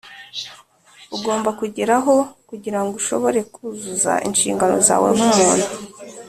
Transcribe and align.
ugomba 1.15 1.49
kugeraho, 1.59 2.15
kugira 2.49 2.79
ngo 2.81 2.91
ushobore 3.01 3.39
kuzuza 3.53 4.13
inshingano 4.27 4.75
zawe 4.87 5.07
nk’umuntu 5.15 5.67